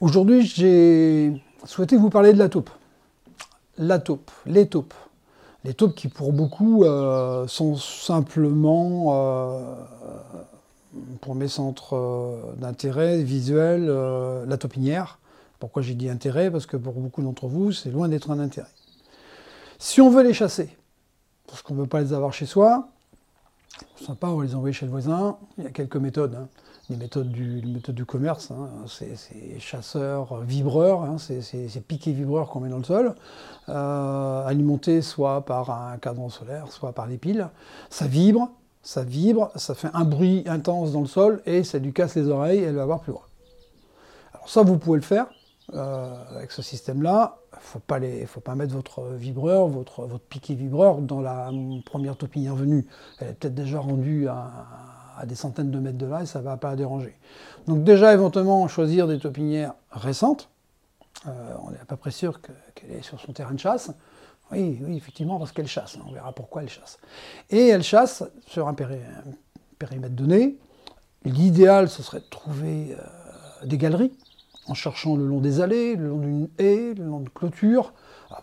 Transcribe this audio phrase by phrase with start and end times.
[0.00, 2.70] Aujourd'hui, j'ai souhaité vous parler de la taupe.
[3.78, 4.94] La taupe, les taupes.
[5.64, 9.74] Les taupes qui, pour beaucoup, euh, sont simplement, euh,
[11.20, 15.18] pour mes centres euh, d'intérêt visuel, la taupinière.
[15.58, 16.48] Pourquoi j'ai dit intérêt?
[16.48, 18.70] Parce que pour beaucoup d'entre vous, c'est loin d'être un intérêt.
[19.80, 20.76] Si on veut les chasser,
[21.48, 22.88] parce qu'on ne veut pas les avoir chez soi,
[24.00, 25.38] sympa, on va les envoyer chez le voisin.
[25.56, 26.36] Il y a quelques méthodes.
[26.36, 26.48] Hein
[26.90, 28.68] les méthodes du, commerce, hein.
[28.86, 31.16] c'est chasseurs vibreurs, hein.
[31.18, 33.14] c'est piquets vibreurs qu'on met dans le sol,
[33.68, 37.48] euh, alimentés soit par un cadran solaire, soit par des piles.
[37.90, 38.50] Ça vibre,
[38.82, 42.28] ça vibre, ça fait un bruit intense dans le sol et ça lui casse les
[42.28, 43.22] oreilles et elle va avoir plus loin.
[44.32, 45.26] Alors ça, vous pouvez le faire
[45.74, 47.36] euh, avec ce système-là.
[47.52, 51.50] Il ne faut pas mettre votre vibreur, votre, votre piquet vibreur dans la
[51.84, 52.86] première topinière venue.
[53.18, 54.50] Elle est peut-être déjà rendue à
[54.97, 57.16] à des centaines de mètres de là et ça ne va pas déranger.
[57.66, 60.48] Donc déjà éventuellement choisir des topinières récentes.
[61.26, 63.90] Euh, on n'est à peu près sûr qu'elle est sur son terrain de chasse.
[64.50, 65.96] Oui, oui, effectivement, parce qu'elle chasse.
[65.96, 66.04] Hein.
[66.08, 66.98] On verra pourquoi elle chasse.
[67.50, 68.74] Et elle chasse sur un,
[69.78, 70.56] périmètre donné.
[71.24, 74.12] L'idéal, ce serait de trouver euh, des galeries,
[74.66, 77.92] en cherchant le long des allées, le long d'une haie, le long de clôtures.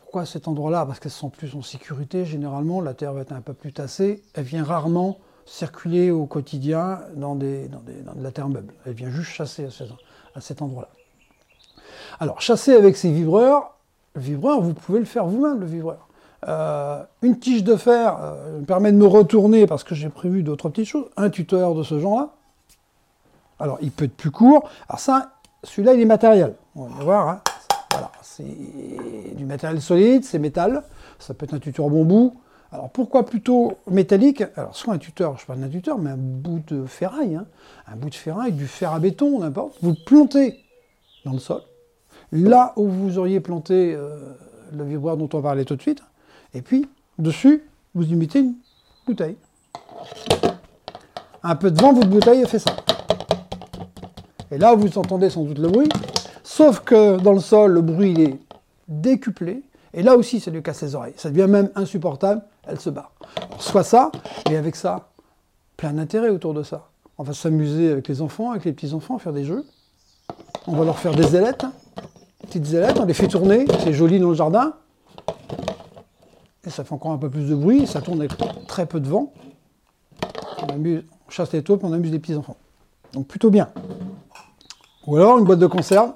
[0.00, 0.84] pourquoi cet endroit-là?
[0.86, 2.24] Parce qu'elles sont plus en sécurité.
[2.24, 4.22] Généralement, la terre va être un peu plus tassée.
[4.34, 8.74] Elle vient rarement circuler au quotidien dans, des, dans, de la terre meuble.
[8.86, 9.66] Elle vient juste chasser
[10.34, 10.88] à, cet endroit-là.
[12.20, 13.74] Alors, chasser avec ces vibreurs,
[14.14, 16.08] le vibreur, vous pouvez le faire vous-même, le vibreur.
[16.46, 20.42] Euh, une tige de fer euh, me permet de me retourner parce que j'ai prévu
[20.42, 21.06] d'autres petites choses.
[21.16, 22.30] Un tuteur de ce genre-là.
[23.58, 24.68] Alors, il peut être plus court.
[24.88, 25.32] Alors ça,
[25.64, 26.54] celui-là, il est matériel.
[26.76, 27.28] On va voir.
[27.28, 27.40] Hein.
[27.90, 28.44] Voilà, c'est
[29.34, 30.84] du matériel solide, c'est métal.
[31.18, 32.36] Ça peut être un tuteur bambou.
[32.70, 34.42] Alors pourquoi plutôt métallique?
[34.56, 37.46] Alors soit un tuteur, je parle d'un tuteur, mais un bout de ferraille, hein.
[37.86, 39.76] un bout de ferraille, du fer à béton, n'importe.
[39.80, 40.64] Vous plantez
[41.24, 41.62] dans le sol,
[42.30, 44.34] là où vous auriez planté euh,
[44.72, 46.02] le vibreur dont on parlait tout de suite,
[46.52, 46.86] et puis
[47.18, 47.64] dessus,
[47.94, 48.54] vous imitez une
[49.06, 49.36] bouteille.
[51.42, 52.76] Un peu de vent, votre bouteille fait ça.
[54.50, 55.88] Et là, vous entendez sans doute le bruit,
[56.42, 58.38] sauf que dans le sol, le bruit est
[58.88, 59.62] décuplé,
[59.94, 61.14] et là aussi, ça lui casse les oreilles.
[61.16, 63.12] Ça devient même insupportable, elle se barre.
[63.58, 64.12] soit ça,
[64.50, 65.08] et avec ça,
[65.76, 66.90] plein d'intérêt autour de ça.
[67.16, 69.64] On va s'amuser avec les enfants, avec les petits-enfants, faire des jeux.
[70.66, 71.64] On va leur faire des ailettes,
[72.42, 74.74] petites ailettes, on les fait tourner, c'est joli dans le jardin.
[76.64, 78.32] Et ça fait encore un peu plus de bruit, ça tourne avec
[78.66, 79.32] très peu de vent.
[80.62, 82.56] On, amuse, on chasse les taupes, on amuse les petits-enfants.
[83.14, 83.70] Donc plutôt bien.
[85.06, 86.12] Ou alors une boîte de conserve,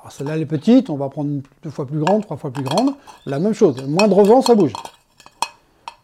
[0.00, 2.64] alors celle-là, elle est petite, on va prendre deux fois plus grande, trois fois plus
[2.64, 2.94] grande.
[3.26, 4.72] La même chose, moindre vent, ça bouge.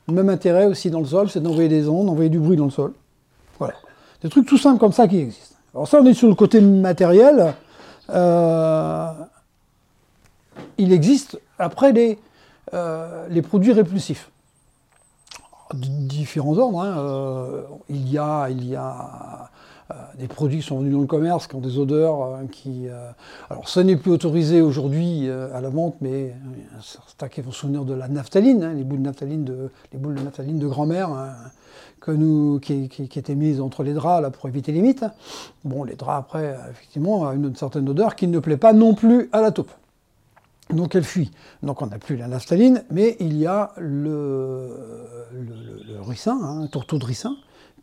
[0.08, 2.66] Le même intérêt aussi dans le sol, c'est d'envoyer des ondes, d'envoyer du bruit dans
[2.66, 2.92] le sol.
[3.58, 3.74] Voilà.
[4.22, 5.56] Des trucs tout simples comme ça qui existent.
[5.74, 7.54] Alors ça, on est sur le côté matériel.
[8.10, 9.12] Euh,
[10.78, 12.18] il existe après les,
[12.72, 14.30] euh, les produits répulsifs.
[15.74, 16.80] Différents ordres.
[16.80, 16.98] Hein.
[16.98, 19.50] Euh, il y a, il y a
[20.18, 22.88] des produits qui sont venus dans le commerce, qui ont des odeurs, euh, qui...
[22.88, 23.10] Euh,
[23.50, 26.34] alors ça n'est plus autorisé aujourd'hui à la vente, mais
[26.82, 29.44] certains qui vont se souvenir de la naphtaline, hein, les boules de naphtaline
[30.58, 31.34] de, grand-mère, hein,
[32.00, 35.04] que nous, qui, étaient mises entre les draps là, pour éviter les mythes.
[35.64, 39.28] Bon, les draps, après, effectivement, ont une, certaine odeur qui ne plaît pas non plus
[39.32, 39.70] à la taupe.
[40.70, 41.30] Donc elle fuit.
[41.62, 44.70] Donc on n'a plus la naphtaline, mais il y a le,
[45.32, 47.36] le, ricin, hein, un tourteau de ricin,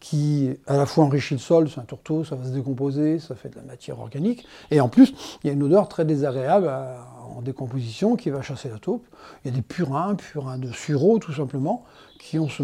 [0.03, 3.35] qui à la fois enrichit le sol, c'est un tourteau, ça va se décomposer, ça
[3.35, 6.69] fait de la matière organique, et en plus, il y a une odeur très désagréable
[7.37, 9.05] en décomposition qui va chasser la taupe.
[9.43, 11.85] Il y a des purins, purins de sureau tout simplement,
[12.19, 12.63] qui ont ce,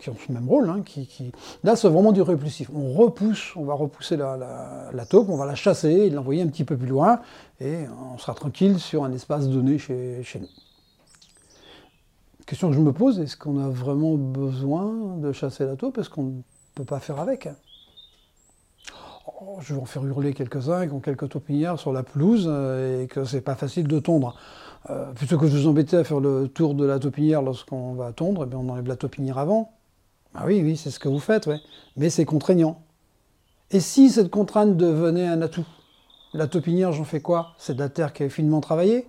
[0.00, 0.70] qui ont même rôle.
[0.70, 0.82] Hein,
[1.62, 2.70] Là, c'est vraiment du répulsif.
[2.74, 6.64] On repousse, on va repousser la, taupe, on va la chasser et l'envoyer un petit
[6.64, 7.20] peu plus loin,
[7.60, 7.84] et
[8.14, 10.48] on sera tranquille sur un espace donné chez, chez nous
[12.52, 16.06] question que je me pose, est-ce qu'on a vraiment besoin de chasser la taupe?
[16.10, 16.42] Qu'on
[16.74, 17.48] peut pas faire avec.
[19.26, 23.02] Oh, je vais en faire hurler quelques-uns qui ont quelques taupinières sur la pelouse euh,
[23.02, 24.34] et que c'est pas facile de tondre.
[24.90, 28.12] Euh, plutôt que de vous embêter à faire le tour de la taupinière lorsqu'on va
[28.12, 29.72] tondre, eh on enlève la taupinière avant.
[30.34, 31.48] Ah oui, oui, c'est ce que vous faites,
[31.96, 32.82] mais c'est contraignant.
[33.70, 35.66] Et si cette contrainte devenait un atout
[36.34, 37.54] La taupinière, j'en fais quoi?
[37.58, 39.06] C'est de la terre qui est finement travaillée?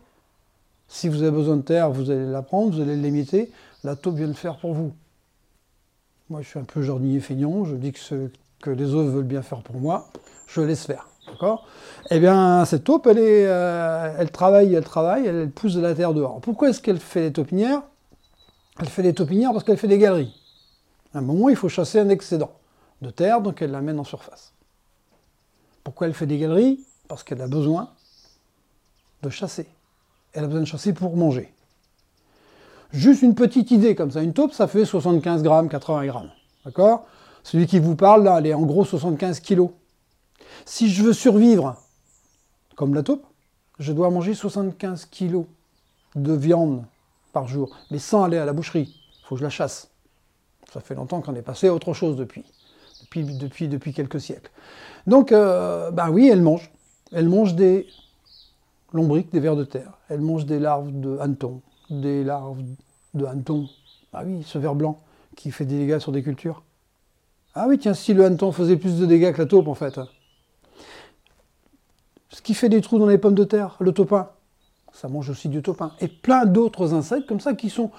[0.88, 3.51] Si vous avez besoin de terre, vous allez la prendre, vous allez l'émietter.
[3.83, 4.94] La taupe vient le faire pour vous.
[6.30, 8.30] Moi, je suis un peu jardinier feignant, je dis que ce
[8.62, 10.08] que les autres veulent bien faire pour moi,
[10.48, 11.08] je laisse faire.
[11.28, 11.68] D'accord?
[12.10, 16.40] Eh bien, cette taupe, elle, euh, travaille, elle travaille, elle, pousse de la terre dehors.
[16.42, 17.81] Pourquoi est-ce qu'elle fait des taupinières?
[18.80, 20.34] Elle fait des taupinières parce qu'elle fait des galeries.
[21.14, 22.52] À un moment, il faut chasser un excédent
[23.02, 24.54] de terre, donc elle l'amène en surface.
[25.84, 26.80] Pourquoi elle fait des galeries?
[27.08, 27.90] Parce qu'elle a besoin
[29.22, 29.68] de chasser.
[30.31, 31.53] Elle a besoin de chasser pour manger.
[32.94, 36.30] Juste une petite idée comme ça, une taupe, ça fait 75 grammes, 80 grammes.
[36.63, 37.07] D'accord?
[37.44, 39.72] Celui qui vous parle, là, elle est en gros 75 kilos.
[40.66, 41.75] Si je veux survivre
[42.75, 43.25] comme la taupe,
[43.80, 45.45] je dois manger 75 kilos
[46.16, 46.86] de viande
[47.34, 48.95] par jour, mais sans aller à la boucherie.
[49.22, 49.90] Il faut que je la chasse.
[50.72, 52.45] Ça fait longtemps qu'on est passé à autre chose depuis,
[53.12, 54.51] depuis, depuis, quelques siècles.
[55.07, 56.72] Donc, euh, ben oui, elle mange.
[57.12, 57.88] Elle mange des
[58.92, 59.98] lombriques, des vers de terre.
[60.10, 61.62] Elle mange des larves de hanneton,
[62.01, 62.62] des larves
[63.13, 63.68] de hanneton.
[64.13, 65.00] Ah oui, ce ver blanc
[65.36, 66.63] qui fait des dégâts sur des cultures.
[67.56, 70.00] Ah oui, tiens, si le hanneton faisait plus de dégâts que la taupe, en fait.
[72.30, 74.30] Ce qui fait des trous dans les pommes de terre, le taupin,
[74.92, 75.92] ça mange aussi du taupin.
[76.00, 77.92] Et plein d'autres insectes comme ça qui sont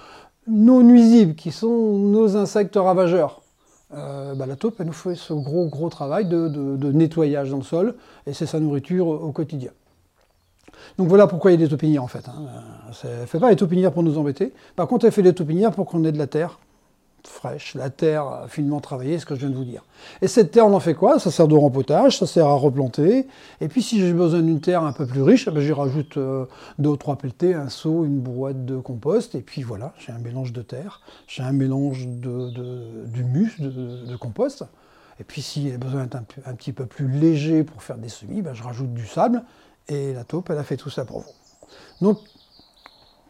[0.47, 3.41] non nuisibles, qui sont nos insectes ravageurs.
[3.93, 7.63] Euh, bah, la taupe, elle nous fait ce gros, gros travail de, nettoyage dans le
[7.63, 7.95] sol,
[8.25, 9.71] et c'est sa nourriture au, quotidien.
[10.97, 12.27] Donc voilà pourquoi il y a des taupinières en fait.
[12.27, 12.45] Hein.
[13.03, 14.53] Elle fait pas des taupinières pour nous embêter.
[14.75, 16.59] Par contre, elle fait des taupinières pour qu'on ait de la terre
[17.27, 19.83] fraîche, la terre finement travaillée, ce que je viens de vous dire.
[20.21, 21.19] Et cette terre, on en fait quoi?
[21.19, 23.27] Ça sert de rempotage, ça sert à replanter.
[23.61, 26.45] Et puis si j'ai besoin d'une terre un peu plus riche, ben, j'y rajoute euh,
[26.79, 30.19] deux ou trois pelletés, un seau, une boîte de compost, et puis voilà, j'ai un
[30.19, 34.63] mélange de terre, j'ai un mélange de, de, de, compost.
[35.19, 38.41] Et puis si a besoin d'être un, petit peu plus léger pour faire des semis,
[38.41, 39.43] ben, je rajoute du sable,
[39.87, 41.31] et la taupe, elle a fait tout ça pour vous.
[42.01, 42.19] Donc,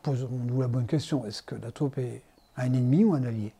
[0.03, 2.21] posons-nous la bonne question, est-ce que la taupe est
[2.57, 3.53] un ennemi ou un allié?